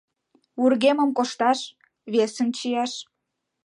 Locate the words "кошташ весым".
1.17-2.47